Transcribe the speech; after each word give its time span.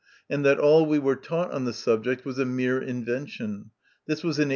and 0.31 0.43
that 0.43 0.57
all 0.57 0.83
we 0.87 0.97
were 0.97 1.15
taught 1.15 1.51
on 1.51 1.65
the 1.65 1.73
subject 1.73 2.25
was 2.25 2.39
a 2.39 2.43
mere 2.45 2.81
invention 2.81 3.69
(this 4.07 4.23
was 4.23 4.39
in 4.39 4.49
1838). 4.49 4.49